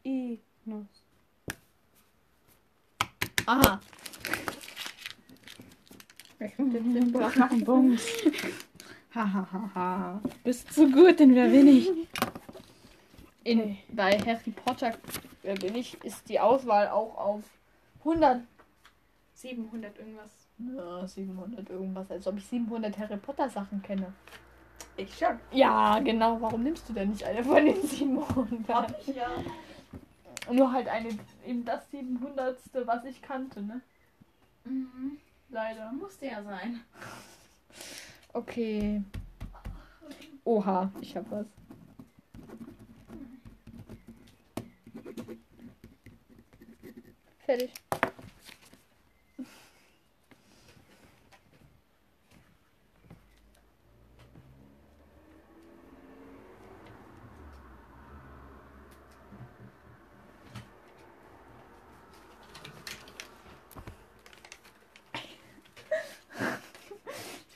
[0.05, 0.87] Inus.
[3.45, 3.81] Aha.
[6.59, 8.07] Noch einen Bums.
[9.13, 10.23] Hahaha.
[10.45, 11.91] Bist zu gut, denn wer bin ich?
[13.43, 14.97] In, bei Harry Potter
[15.43, 17.43] äh, bin ich, ist die Auswahl auch auf
[17.99, 18.43] 100.
[19.35, 20.31] 700 irgendwas.
[20.59, 24.13] Ja, 700 irgendwas, als ob ich 700 Harry Potter Sachen kenne.
[24.97, 25.39] Ich schon.
[25.53, 26.41] Ja, genau.
[26.41, 28.95] Warum nimmst du denn nicht eine von den 700?
[29.07, 29.29] ich ja.
[30.51, 31.09] Nur halt eine,
[31.47, 32.59] eben das 700.
[32.85, 33.81] was ich kannte, ne?
[34.65, 35.19] Mhm.
[35.49, 35.93] Leider.
[35.93, 36.81] Musste ja sein.
[38.33, 39.03] Okay.
[40.45, 41.47] Oha, ich hab was.
[47.45, 47.71] Fertig.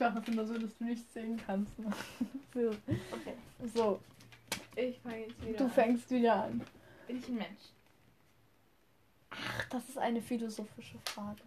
[0.13, 1.77] mache das immer so, dass du nicht sehen kannst.
[1.79, 1.89] ne?
[2.53, 2.69] So.
[2.69, 3.33] Okay.
[3.73, 3.99] so,
[4.75, 5.71] Ich fange jetzt wieder du an.
[5.71, 6.61] fängst wieder an.
[7.07, 7.61] Bin ich ein Mensch?
[9.29, 11.41] Ach, das ist eine philosophische Frage.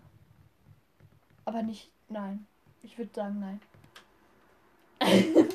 [1.45, 2.47] Aber nicht, nein.
[2.83, 3.61] Ich würde sagen, nein.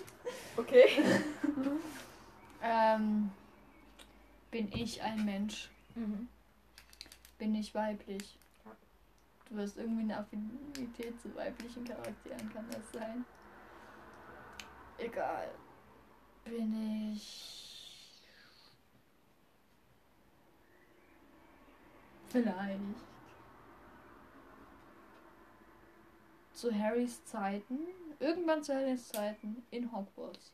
[0.57, 0.89] Okay.
[2.61, 3.31] Ähm,
[4.51, 5.69] bin ich ein Mensch?
[5.95, 6.27] Mhm.
[7.37, 8.37] Bin ich weiblich?
[9.49, 13.25] Du hast irgendwie eine Affinität zu weiblichen Charakteren, kann das sein?
[14.99, 15.49] Egal.
[16.45, 18.21] Bin ich.
[22.29, 22.79] Vielleicht.
[26.53, 27.79] Zu Harrys Zeiten,
[28.19, 30.51] irgendwann zu Harrys Zeiten in Hogwarts.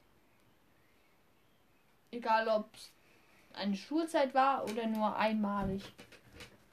[2.12, 2.70] Egal ob
[3.54, 5.82] eine Schulzeit war oder nur einmalig?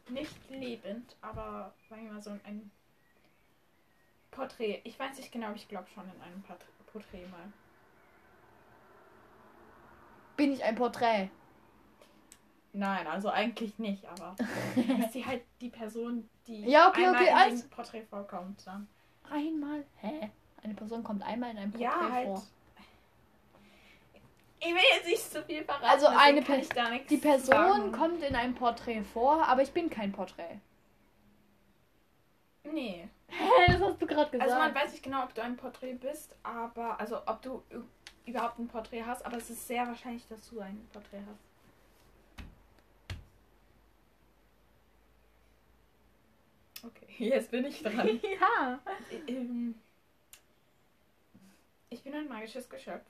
[0.09, 2.71] Nicht lebend, aber sagen wir mal so ein
[4.31, 4.81] Porträt.
[4.85, 7.53] Ich weiß nicht genau, ich glaube schon in einem Port- Porträt mal.
[10.37, 11.31] Bin ich ein Porträt?
[12.75, 14.35] Nein, also eigentlich nicht, aber
[15.05, 18.67] ist sie halt die Person, die Ja, okay, einmal okay, in dem Porträt vorkommt.
[18.67, 18.89] Dann.
[19.31, 19.85] Einmal?
[19.99, 20.31] Hä?
[20.63, 22.27] Eine Person kommt einmal in einem Porträt Ja, halt.
[22.29, 22.43] vor.
[24.65, 25.85] Ich will jetzt nicht so viel verraten.
[25.87, 27.93] Also eine kann Per- ich da nichts Die Person sagen.
[27.93, 30.61] kommt in einem Porträt vor, aber ich bin kein Porträt.
[32.63, 33.09] Nee.
[33.27, 34.51] Hä, das hast du gerade gesagt.
[34.51, 37.63] Also man weiß nicht genau, ob du ein Porträt bist, aber also ob du
[38.25, 41.41] überhaupt ein Porträt hast, aber es ist sehr wahrscheinlich, dass du ein Porträt hast.
[46.85, 48.21] Okay, jetzt bin ich dran.
[48.41, 48.81] ja.
[49.27, 49.75] Ähm,
[51.91, 53.05] ich bin ein magisches Geschöpf.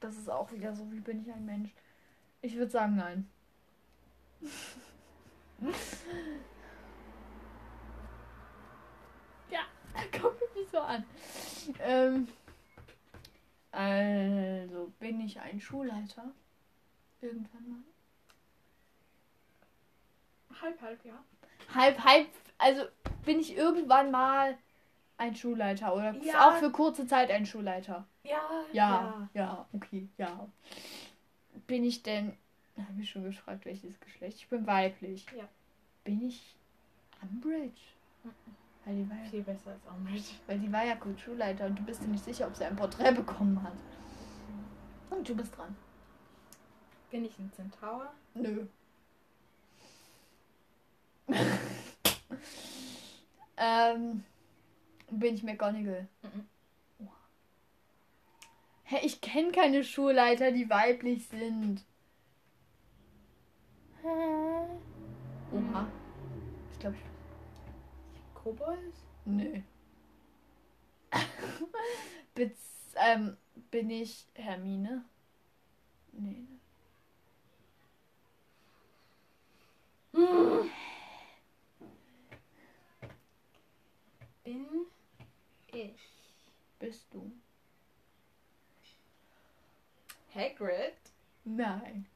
[0.00, 1.70] Das ist auch wieder so, wie bin ich ein Mensch?
[2.40, 3.30] Ich würde sagen, nein.
[9.50, 9.60] ja,
[10.20, 11.04] guck mich nicht so an.
[11.78, 12.26] Ähm,
[13.70, 16.32] also, bin ich ein Schulleiter?
[17.20, 17.82] Irgendwann mal?
[20.60, 21.24] Halb, halb, ja.
[21.72, 22.82] Halb, halb, also
[23.24, 24.58] bin ich irgendwann mal
[25.22, 26.48] ein Schulleiter oder Ja.
[26.48, 28.06] auch für kurze Zeit ein Schulleiter?
[28.24, 28.40] Ja,
[28.72, 30.48] Ja, ja, okay, ja.
[31.66, 32.36] Bin ich denn,
[32.76, 34.38] habe ich schon gefragt, welches Geschlecht?
[34.38, 35.26] Ich bin weiblich.
[35.36, 35.44] Ja.
[36.04, 36.56] Bin ich
[37.22, 37.80] Umbridge?
[38.84, 40.30] Weil die war ja, Viel besser als Umbridge.
[40.48, 42.74] weil die war ja kurz Schulleiter und du bist dir nicht sicher, ob sie ein
[42.74, 43.74] Porträt bekommen hat.
[45.10, 45.76] Und du bist dran.
[47.12, 48.10] Bin ich ein Zentaur?
[48.34, 48.66] Nö.
[53.56, 54.24] ähm,
[55.18, 56.08] bin ich McGonagall?
[56.22, 56.48] Mhm.
[58.84, 61.84] Hä, ich kenne keine Schulleiter, die weiblich sind.
[64.02, 64.08] Hä?
[65.52, 65.86] Oha.
[66.72, 67.02] Ich glaube, ich.
[68.34, 68.94] Kobold?
[69.24, 69.62] Nö.
[72.34, 72.58] Bez,
[72.96, 73.36] ähm,
[73.70, 75.04] bin ich Hermine?
[76.12, 76.46] Nee.
[84.44, 84.86] Bin
[85.72, 85.96] ich
[86.78, 87.30] Bist du?
[90.34, 90.94] Hagrid?
[91.44, 92.06] Nein.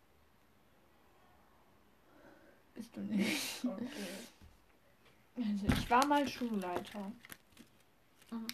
[2.74, 3.64] Bist du nicht.
[3.64, 3.86] Okay.
[5.36, 7.12] Also, ich war mal Schulleiter.
[8.30, 8.46] Mhm.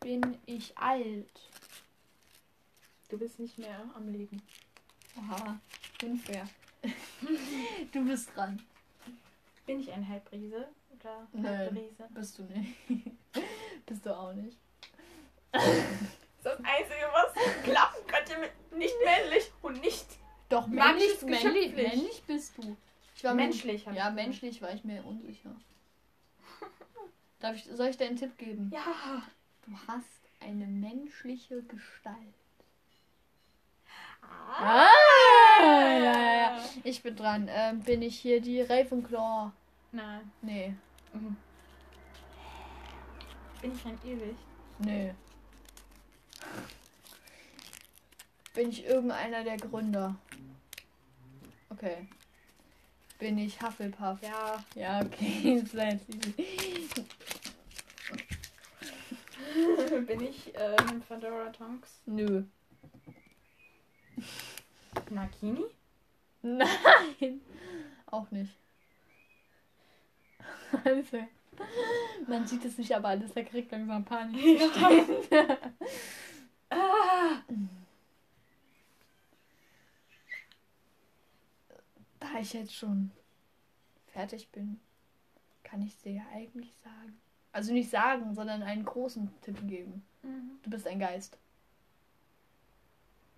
[0.00, 1.40] Bin ich alt?
[3.08, 4.40] Du bist nicht mehr am Leben.
[5.16, 5.58] Oha,
[6.02, 6.48] unfair.
[7.92, 8.62] du bist dran.
[9.66, 10.68] Bin ich ein Halbriese?
[10.92, 11.58] Oder Nein.
[11.58, 12.08] Halbriese?
[12.10, 12.76] Bist du nicht.
[13.88, 14.56] Bist du auch nicht.
[15.52, 15.82] Das ist
[16.44, 20.06] das Einzige, was klappen könnte mit nicht männlich und nicht
[20.48, 22.76] Doch, männlich, ist männlich, männlich bist du.
[23.16, 23.86] Ich war mir- menschlich.
[23.86, 25.50] ich Ja, menschlich war ich mir unsicher.
[27.40, 28.70] Darf ich, soll ich dir einen Tipp geben?
[28.74, 29.22] Ja.
[29.66, 30.06] Du hast
[30.40, 32.16] eine menschliche Gestalt.
[34.22, 34.86] Ah.
[35.60, 36.64] ja, ja, ja.
[36.84, 37.48] Ich bin dran.
[37.50, 39.50] Ähm, bin ich hier die Ravenclaw?
[39.92, 40.30] Nein.
[40.42, 40.74] Nee,
[41.12, 41.36] Mhm.
[43.60, 44.38] Bin ich ein Irrwicht?
[44.78, 45.14] nee.
[48.54, 50.16] Bin ich irgendeiner der Gründer?
[51.70, 52.08] Okay.
[53.18, 54.20] Bin ich Hufflepuff?
[54.22, 54.64] Ja.
[54.74, 55.62] Ja, okay.
[60.06, 62.00] Bin ich äh, Nymphadora Tonks?
[62.06, 62.44] Nö.
[65.10, 65.64] Nakini?
[66.42, 67.40] Nein.
[68.06, 68.52] Auch nicht.
[70.84, 71.26] Also,
[72.26, 74.60] man sieht es nicht, aber alles, er kriegt langsam Panik.
[76.70, 77.40] Ah.
[82.20, 83.10] Da ich jetzt schon
[84.08, 84.78] fertig bin,
[85.62, 87.18] kann ich dir ja eigentlich sagen.
[87.52, 90.04] Also nicht sagen, sondern einen großen Tipp geben.
[90.22, 90.58] Mhm.
[90.62, 91.38] Du bist ein Geist.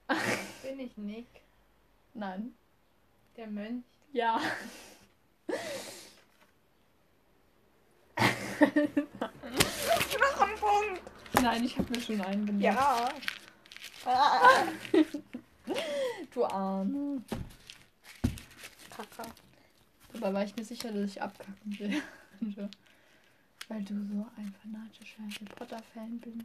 [0.62, 1.28] Bin ich Nick?
[2.14, 2.54] Nein.
[3.36, 3.84] Der Mönch?
[4.12, 4.40] Ja.
[8.60, 11.02] Noch ein Punkt!
[11.42, 12.64] Nein, ich habe mir schon einen benutzt.
[12.64, 13.08] Ja.
[16.32, 17.24] Du Arm.
[18.90, 19.22] Kaka.
[20.12, 22.02] Dabei war ich mir sicher, dass ich abkacken will.
[23.68, 26.44] Weil du so ein fanatischer Harry Potter-Fan bist.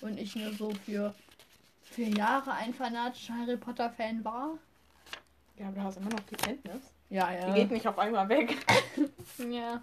[0.00, 1.14] Und ich nur so für
[1.82, 4.58] vier Jahre ein fanatischer Harry Potter-Fan war.
[5.56, 6.92] Ja, aber du hast immer noch die Kenntnis.
[7.08, 7.46] Ja, ja.
[7.52, 8.56] Die geht nicht auf einmal weg.
[9.50, 9.82] Ja.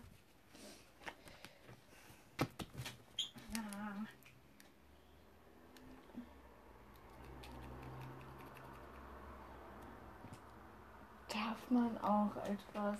[11.67, 12.99] Darf man auch etwas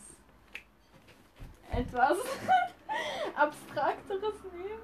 [1.72, 2.18] etwas
[3.36, 4.82] abstrakteres nehmen?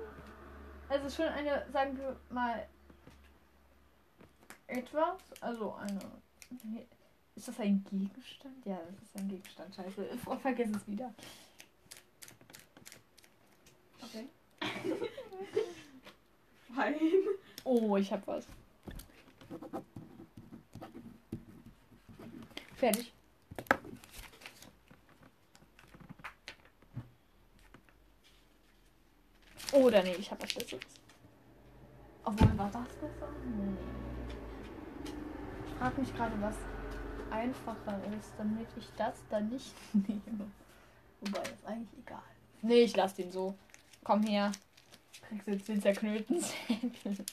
[0.90, 2.68] Also schon eine, sagen wir mal,
[4.68, 6.00] etwas, also eine.
[7.36, 8.64] Ist das ein Gegenstand?
[8.66, 9.74] Ja, das ist ein Gegenstand.
[9.76, 11.14] Scheiße, ich vergesse es wieder.
[14.04, 14.30] Okay.
[16.76, 16.96] Fein.
[17.64, 18.46] Oh, ich hab was.
[22.76, 23.14] Fertig.
[29.74, 30.84] Oder nee, ich hab was Besseres.
[32.24, 33.28] Obwohl, war das besser?
[33.46, 33.78] Nee.
[35.68, 36.56] Ich frag mich gerade, was
[37.32, 40.52] einfacher ist, damit ich das dann nicht nehme.
[41.22, 42.22] Wobei, das ist eigentlich egal.
[42.62, 43.56] Nee, ich lass den so.
[44.04, 44.52] Komm her.
[45.28, 47.26] Kriegst jetzt den zerknüllten Säbel.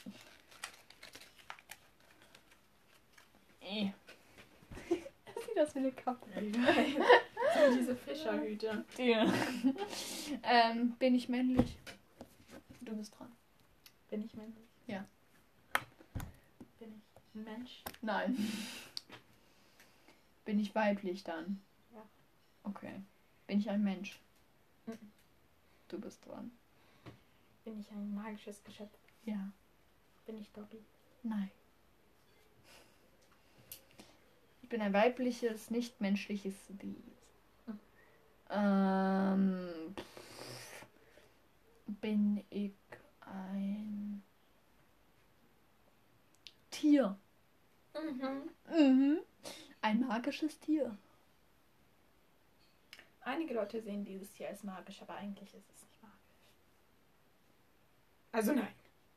[3.61, 3.90] Eh.
[4.88, 6.26] Sieht das wie eine Kappe.
[6.40, 8.85] so diese Fischerhüte.
[8.98, 9.33] Ja.
[10.42, 11.76] ähm, bin ich männlich?
[12.90, 13.31] Du bist dran.
[14.09, 14.68] Bin ich männlich?
[14.88, 15.07] Ja.
[16.81, 17.85] Bin ich ein Mensch?
[18.03, 18.37] Nein.
[20.44, 21.62] Bin ich weiblich dann?
[21.94, 22.03] Ja.
[22.64, 23.00] Okay.
[23.46, 24.18] Bin ich ein Mensch?
[24.87, 25.12] Mhm.
[25.87, 26.50] Du bist dran.
[27.64, 28.98] Bin ich ein magisches Geschöpf?
[29.24, 29.53] Ja.
[30.26, 30.83] Bin ich Dobby?
[31.22, 31.53] Nein.
[34.62, 37.12] Ich bin ein weibliches, nicht menschliches Wesen.
[37.66, 37.79] Mhm.
[38.50, 40.19] Ähm, pff,
[42.00, 42.72] bin ich
[43.20, 44.22] ein
[46.70, 47.18] Tier?
[47.94, 48.50] Mhm.
[48.74, 49.20] Mhm.
[49.83, 50.96] Ein magisches Tier.
[53.22, 56.16] Einige Leute sehen dieses Tier als magisch, aber eigentlich ist es nicht magisch.
[58.33, 58.74] Also nein.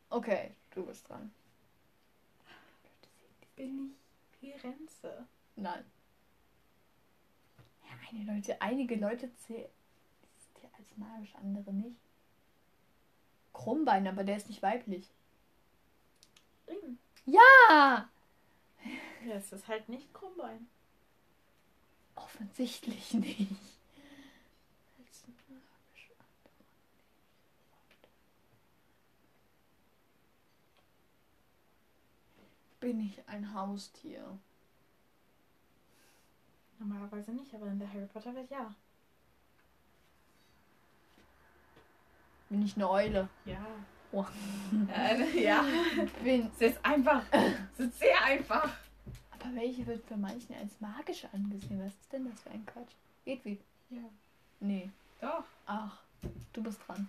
[0.10, 1.34] Okay, du bist dran.
[3.56, 3.96] Bin
[4.42, 5.26] ich Firenze?
[5.56, 5.86] Nein.
[7.84, 9.70] Ja, eine Leute, einige Leute zählen
[10.24, 11.98] dieses Tier als magisch, andere nicht.
[13.54, 15.08] Krummbein, aber der ist nicht weiblich.
[16.68, 17.00] Eben.
[17.28, 18.06] Ah!
[19.26, 20.68] Ja, es ist halt nicht Krummbein.
[22.16, 23.52] Offensichtlich nicht.
[32.80, 34.38] Bin ich ein Haustier?
[36.80, 38.76] Normalerweise nicht, aber in der Harry Potter Welt ja.
[42.54, 43.30] Bin ich eine Eule?
[43.46, 43.66] Ja.
[44.12, 44.24] Oh.
[44.94, 45.66] Äh, ja.
[46.24, 46.52] Bin.
[46.54, 47.24] Es ist einfach.
[47.32, 48.72] Es ist sehr einfach.
[49.32, 51.84] Aber welche wird für manchen als magisch angesehen?
[51.84, 52.94] Was ist denn das für ein Quatsch?
[53.26, 53.60] Edwig?
[53.90, 54.04] Ja.
[54.60, 54.92] Nee.
[55.20, 55.46] Doch.
[55.66, 55.98] Ach,
[56.54, 57.08] du bist dran.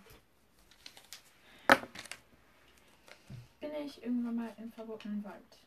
[3.60, 5.58] Bin ich irgendwann mal im verbotenen Wald?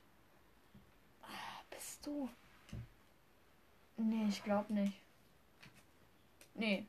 [1.22, 2.28] Ah, bist du?
[3.98, 5.00] Nee, ich glaube nicht.
[6.56, 6.88] Nee.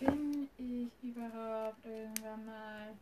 [0.00, 2.96] Bin ich überhaupt irgendwann mal.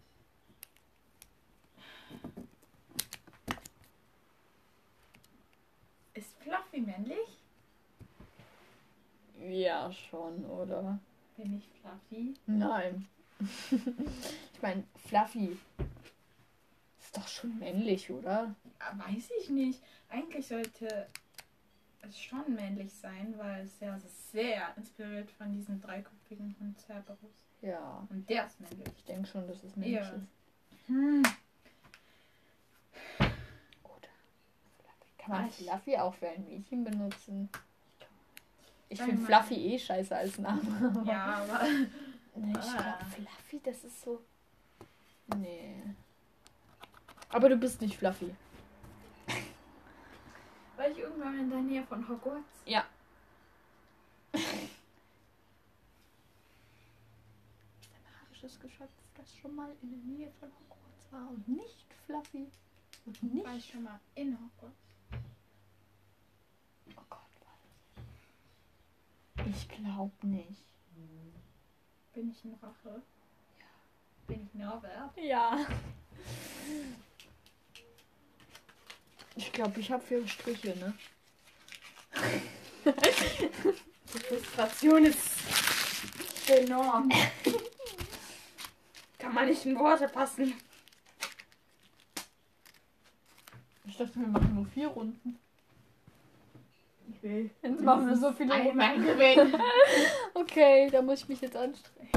[6.15, 7.39] Ist Fluffy männlich?
[9.49, 10.99] Ja, schon, oder?
[11.37, 12.35] Bin ich Fluffy?
[12.47, 13.07] Nein.
[13.71, 15.57] ich meine, Fluffy
[17.01, 18.57] ist doch schon männlich, oder?
[18.81, 19.81] Ja, weiß ich nicht.
[20.09, 21.07] Eigentlich sollte
[22.13, 23.99] schon männlich sein, weil es ja
[24.33, 27.19] sehr inspiriert von diesem dreiköpfigen Hund Cerberus.
[27.61, 28.07] Ja.
[28.11, 28.89] Und der ist männlich.
[28.97, 30.09] Ich denke schon, dass es männlich Ja.
[30.11, 30.27] ist.
[30.87, 31.23] Hm.
[33.85, 34.09] Oder
[34.79, 35.13] Fluffy.
[35.19, 37.49] Kann man Ich- Fluffy auch für ein Mädchen benutzen?
[38.89, 39.27] Ich finde.
[39.27, 41.03] Fluffy eh scheiße als Name.
[41.07, 41.61] Ja, aber.
[42.41, 42.77] Nee, ich Ah.
[43.01, 44.23] glaube, Fluffy, das ist so.
[45.39, 45.83] Nee.
[47.31, 48.33] Aber du bist nicht Fluffy.
[50.79, 52.63] War ich irgendwann in der Nähe von Hogwarts?
[52.65, 52.87] Ja.
[54.33, 54.69] ist ein
[58.23, 62.47] magisches Geschöpf, das schon mal in der Nähe von Hogwarts war und nicht Fluffy.
[63.07, 63.45] Und nicht.
[63.45, 64.77] War ich schon mal in Hogwarts?
[66.97, 67.59] Oh Gott, war
[69.37, 69.47] das.
[69.57, 70.63] Ich glaube nicht.
[72.15, 73.03] Bin ich ein Rache?
[73.59, 73.67] Ja.
[74.29, 75.17] Bin ich Norbert?
[75.17, 75.67] Ja.
[79.39, 80.93] Ich glaube, ich habe vier Striche, ne?
[82.85, 85.21] Die Frustration ist
[86.49, 87.09] enorm.
[89.17, 90.55] Kann man nicht in Worte passen.
[93.87, 95.39] Ich dachte, wir machen nur vier Runden.
[97.15, 97.51] Ich will.
[97.63, 99.07] Jetzt machen wir so viele Einmal Runden.
[99.07, 99.55] gewinnen.
[100.35, 102.11] Okay, da muss ich mich jetzt anstrengen.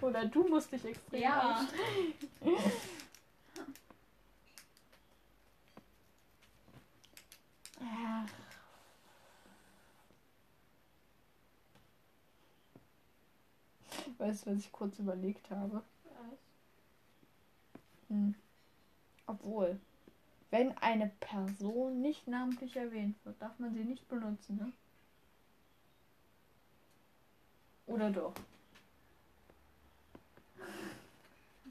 [0.00, 1.40] Oder du musst dich extrem Ja.
[1.40, 2.14] anstrengen.
[14.20, 15.82] Weißt du, was ich kurz überlegt habe?
[18.08, 18.34] Hm.
[19.26, 19.80] Obwohl,
[20.50, 24.72] wenn eine Person nicht namentlich erwähnt wird, darf man sie nicht benutzen, ne?
[27.86, 28.34] Oder doch?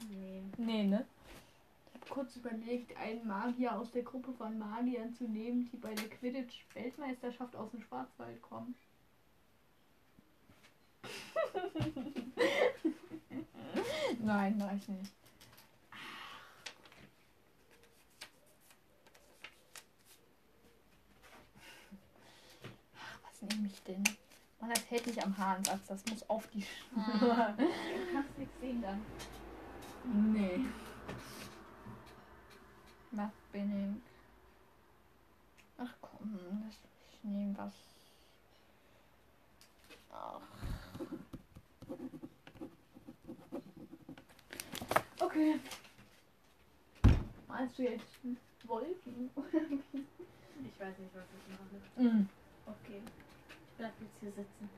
[0.08, 0.42] Nee.
[0.56, 1.06] Nee, ne?
[1.86, 5.94] Ich habe kurz überlegt, einen Magier aus der Gruppe von Magiern zu nehmen, die bei
[5.94, 8.74] der Quidditch-Weltmeisterschaft aus dem Schwarzwald kommen.
[14.20, 15.12] Nein, mach ich nicht.
[22.98, 24.04] Ach, was nehme ich denn?
[24.60, 27.54] Man, das hält nicht am Haarensatz, das muss auf die Schnur.
[27.56, 29.00] Du kannst nichts sehen dann.
[30.32, 30.66] Nee.
[33.12, 34.02] Was bin ich?
[35.78, 36.70] Ach komm,
[37.10, 37.72] ich nehme was.
[45.30, 45.60] Okay.
[47.46, 48.04] Meinst du jetzt
[48.64, 49.30] Wolken?
[49.36, 52.08] Ich weiß nicht, was ich mache.
[52.08, 52.28] mhm.
[52.66, 53.00] Okay.
[53.48, 54.68] Ich bleib jetzt hier sitzen.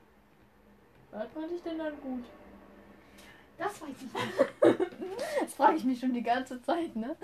[1.11, 2.23] Was fand ich denn dann gut?
[3.57, 4.89] Das weiß ich nicht.
[5.41, 7.15] Das frage ich mich schon die ganze Zeit, ne?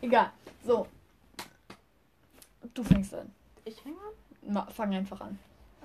[0.00, 0.32] Egal.
[0.64, 0.86] So.
[2.74, 3.30] Du fängst an.
[3.64, 4.52] Ich fange an?
[4.52, 5.38] Ma fang einfach an.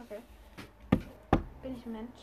[0.04, 0.20] Okay.
[1.62, 2.20] Bin ich ein Mensch?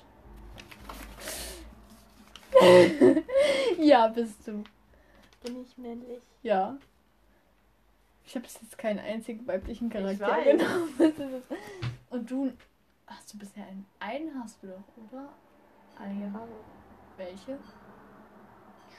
[3.79, 4.65] ja, bist du.
[5.43, 6.23] Bin ich männlich?
[6.43, 6.77] Ja.
[8.27, 10.95] Ich habe bis jetzt keinen einzigen weiblichen Charakter genommen.
[12.11, 12.53] Und du
[13.07, 13.87] hast du bisher einen?
[14.01, 15.29] Einen hast du doch, oder?
[15.99, 16.25] Eine.
[16.25, 16.49] Ja.
[17.17, 17.59] Welche?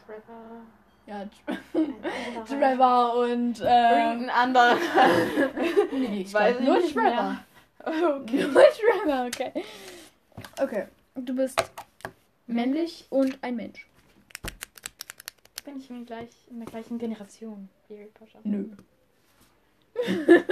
[0.06, 0.62] Trevor.
[1.08, 1.26] Ja.
[2.46, 4.78] Trevor und äh, Irgendein anderer.
[5.92, 7.38] nee, ich Weiß glaub, nur Trevor.
[7.80, 8.48] Okay.
[8.48, 9.64] Nur Trevor, okay.
[10.62, 11.64] Okay, du bist
[12.48, 13.88] männlich und ein Mensch.
[15.64, 18.40] Bin ich in, gleich, in der gleichen Generation wie Harry Potter?
[18.44, 18.70] Nö.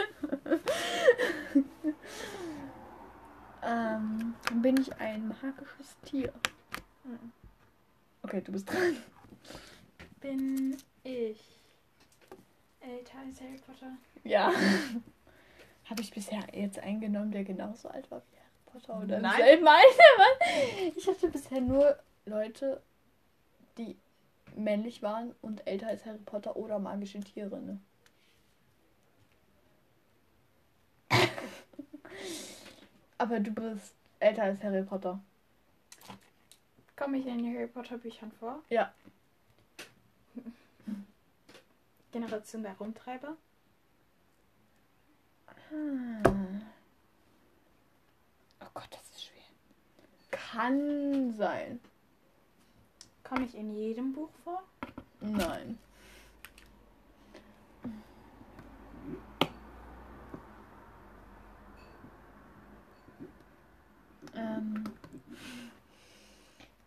[3.64, 6.34] ähm, bin ich ein magisches Tier?
[7.04, 7.32] Mhm.
[8.24, 8.98] Okay, du bist dran.
[10.22, 11.60] Bin ich
[12.80, 13.98] älter als Harry Potter?
[14.24, 14.52] Ja.
[15.90, 18.43] Habe ich bisher jetzt eingenommen, der genauso alt war wie
[18.74, 19.40] Potter oder Nein.
[20.96, 22.82] Ich hatte bisher nur Leute,
[23.78, 23.96] die
[24.56, 27.80] männlich waren und älter als Harry Potter oder magische Tiere, ne?
[33.18, 35.20] Aber du bist älter als Harry Potter.
[36.96, 38.62] Komme ich in den Harry Potter Büchern vor?
[38.70, 38.94] Ja.
[42.12, 43.36] Generation der Rumtreiber?
[45.70, 46.62] Hm.
[48.74, 49.44] Gott, das ist schwer.
[50.32, 51.80] Kann sein.
[53.24, 54.64] Komme ich in jedem Buch vor?
[55.22, 55.78] Nein.
[64.36, 64.84] Ähm,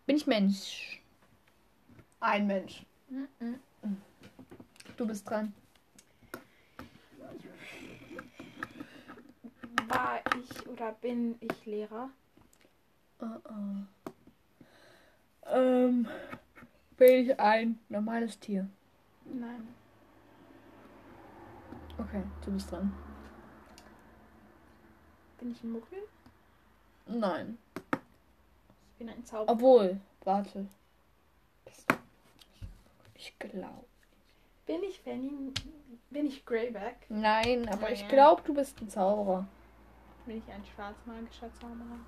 [0.06, 1.00] bin ich Mensch?
[2.20, 2.84] Ein Mensch.
[3.08, 3.60] Mhm.
[4.96, 5.52] Du bist dran.
[9.88, 12.10] War ich oder bin ich Lehrer?
[13.20, 14.10] Oh, oh.
[15.48, 16.08] Ähm,
[16.96, 18.68] bin ich ein normales Tier?
[19.24, 19.68] Nein.
[21.98, 22.92] Okay, du bist dran.
[25.38, 25.98] Bin ich ein Muggel?
[27.06, 27.58] Nein.
[28.92, 29.52] Ich bin ein Zauberer.
[29.52, 30.66] Obwohl, warte.
[33.14, 33.84] Ich glaube.
[34.66, 35.52] Bin ich Fanny?
[36.10, 36.96] Bin ich Greyback?
[37.08, 38.08] Nein, aber ich Ja.
[38.08, 39.46] glaube, du bist ein Zauberer.
[40.26, 42.00] Bin ich ein schwarzmagischer Zauberer?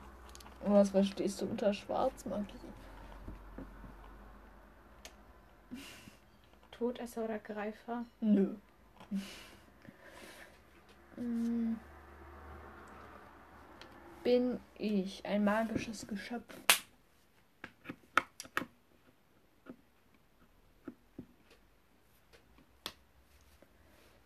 [0.65, 2.59] Was verstehst du unter Schwarzmagie?
[6.73, 8.05] Todesser oder Greifer?
[8.21, 8.57] Nö.
[11.17, 11.77] Mm.
[14.25, 16.57] Bin ich ein magisches Geschöpf?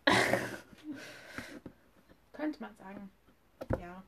[2.33, 3.11] Könnte man sagen.
[3.83, 4.01] Ja.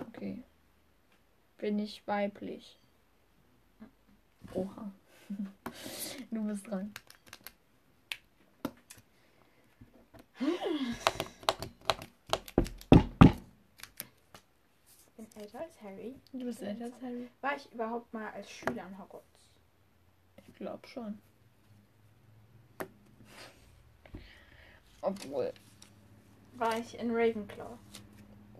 [0.00, 0.42] Okay.
[1.58, 2.78] Bin ich weiblich?
[4.54, 4.90] Oha.
[6.30, 6.92] Du bist dran.
[15.16, 16.14] Bin älter als Harry.
[16.32, 17.28] Du bist älter als Harry?
[17.40, 19.48] War ich überhaupt mal als Schüler in Hogwarts?
[20.36, 21.18] Ich glaube schon.
[25.00, 25.52] Obwohl,
[26.56, 27.76] War ich in Ravenclaw?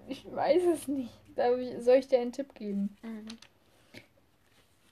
[0.09, 1.13] Ich weiß es nicht.
[1.37, 2.97] Soll ich dir einen Tipp geben?
[3.03, 3.27] Mhm.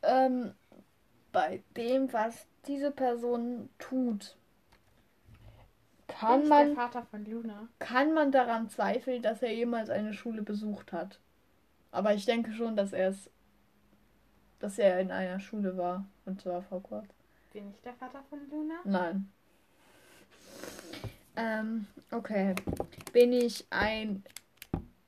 [0.02, 0.54] Äh, ähm,
[1.30, 4.36] bei dem, was diese Person tut,
[6.08, 7.68] kann man der Vater von Luna?
[7.78, 11.18] kann man daran zweifeln, dass er jemals eine Schule besucht hat.
[11.90, 13.30] Aber ich denke schon, dass er es,
[14.58, 16.06] dass er in einer Schule war.
[16.24, 17.10] Und zwar vor kurzem.
[17.52, 18.74] Bin ich der Vater von Luna?
[18.84, 19.30] Nein.
[21.36, 22.54] Ähm, okay.
[23.12, 24.22] Bin ich ein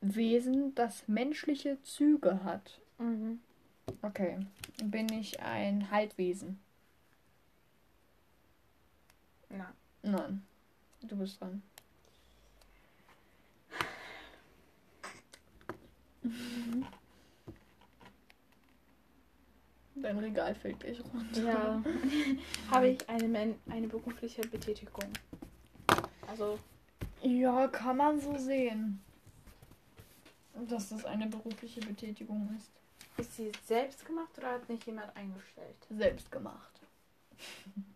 [0.05, 2.81] Wesen, das menschliche Züge hat?
[2.99, 3.41] Mhm.
[4.03, 4.39] Okay.
[4.83, 6.59] Bin ich ein Halbwesen?
[9.49, 9.73] Na.
[10.03, 10.45] Nein.
[11.03, 11.63] Du bist dran.
[19.95, 21.43] Dein Regal fällt gleich runter.
[21.43, 21.83] Ja.
[22.71, 25.05] Habe ich eine, Men eine berufliche Betätigung?
[26.27, 26.59] Also,
[27.23, 29.01] Ja, kann man so sehen.
[30.55, 32.71] Dass das eine berufliche Betätigung ist.
[33.19, 35.77] ist sie selbst gemacht oder hat nicht jemand eingestellt?
[35.91, 36.81] Selbst gemacht.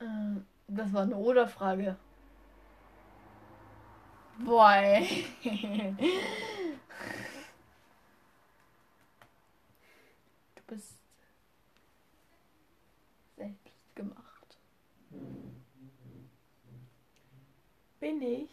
[0.00, 1.96] Ähm, das war eine Oder-Frage.
[4.38, 5.24] Boy.
[10.54, 10.94] Du bist
[13.36, 14.58] selbst gemacht.
[18.04, 18.50] Bin ich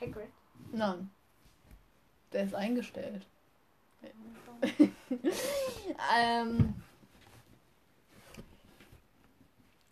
[0.00, 0.30] Hagrid?
[0.70, 1.10] Nein.
[2.30, 3.26] Der ist eingestellt.
[6.16, 6.80] ähm.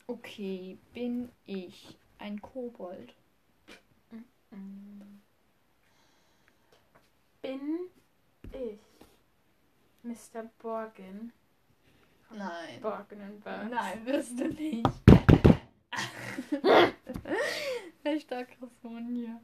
[0.07, 3.17] Okay, bin ich ein Kobold?
[7.43, 7.91] Bin
[8.53, 8.79] ich
[10.05, 10.45] Mr.
[10.61, 11.33] Borgin?
[12.31, 12.81] Nein.
[12.81, 13.71] Borgin and Burns.
[13.71, 14.89] Nein, wirst du nicht.
[18.05, 19.41] Echte Aggression hier.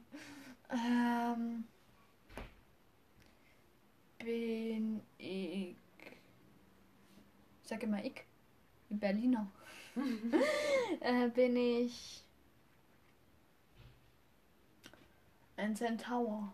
[0.69, 1.65] Ähm.
[4.19, 5.75] Bin ich.
[7.63, 8.23] Sag immer ich.
[8.89, 9.51] Berliner.
[10.99, 12.23] äh, bin ich.
[15.55, 16.53] Ein Centaur.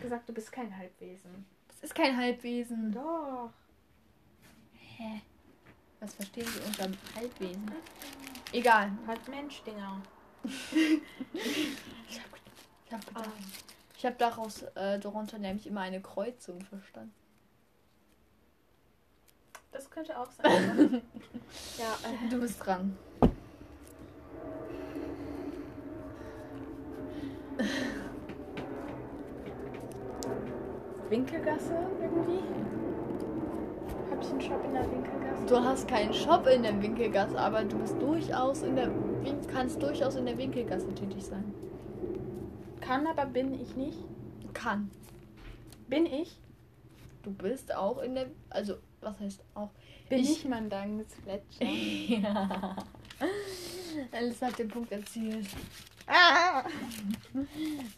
[0.00, 1.46] gesagt, du bist kein Halbwesen.
[1.68, 2.92] Das ist kein Halbwesen.
[2.92, 3.52] Doch.
[5.00, 5.22] Hä?
[6.00, 7.72] Was verstehen Sie unter Halbwesen?
[8.52, 8.92] Egal.
[9.06, 10.02] Halt Mensch-Dinger.
[12.08, 12.36] Ich habe
[12.86, 13.30] ich hab gedacht.
[13.96, 17.14] Ich habe daraus äh, darunter nämlich immer eine Kreuzung verstanden.
[19.70, 21.02] Das könnte auch sein.
[21.78, 22.98] ja, äh, Du bist dran.
[31.08, 32.89] Winkelgasse irgendwie?
[34.30, 35.46] Einen Shop in der Winkelgasse?
[35.46, 39.82] Du hast keinen Shop in der Winkelgasse, aber du bist durchaus in der Win- kannst
[39.82, 41.52] durchaus in der Winkelgasse tätig sein.
[42.80, 43.98] Kann, aber bin ich nicht.
[44.54, 44.90] Kann.
[45.88, 46.38] Bin ich?
[47.22, 49.70] Du bist auch in der also was heißt auch?
[50.08, 51.64] Bin Ich- ich, Mandanges Fletcher?
[52.22, 52.76] ja.
[54.12, 55.46] Alice hat den Punkt erzielt.
[56.06, 56.62] ah!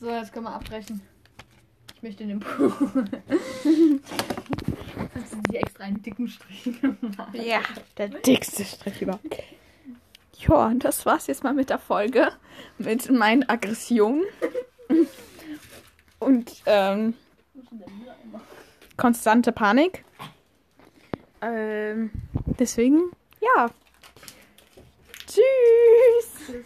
[0.01, 1.01] So, jetzt können wir abbrechen.
[1.97, 3.11] Ich möchte den Punkt.
[5.33, 7.35] Hast du sie extra einen dicken Strich gemacht?
[7.35, 7.61] Ja,
[7.97, 9.43] der dickste Strich überhaupt.
[10.39, 12.33] Ja, und das war's jetzt mal mit der Folge.
[12.79, 14.25] Mit meinen Aggressionen.
[16.19, 17.15] Und ähm,
[18.97, 20.05] konstante Panik.
[21.41, 22.11] Ähm,
[22.59, 23.11] deswegen,
[23.41, 23.71] ja.
[25.27, 26.63] Tschüss.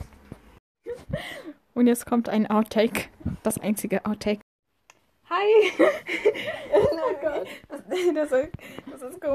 [1.75, 3.09] Und jetzt kommt ein Outtake.
[3.43, 4.41] Das einzige Outtake.
[5.29, 5.73] Hi.
[6.73, 7.49] oh Gott.
[7.69, 8.53] Das, das, ist,
[8.93, 9.35] das ist komisch.